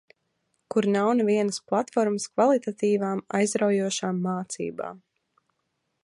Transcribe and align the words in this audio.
Kur 0.75 0.85
nav 0.93 1.09
nevienas 1.17 1.59
platformas 1.71 2.25
kvalitatīvām, 2.37 3.21
aizraujošām 3.41 4.25
mācībām. 4.27 4.97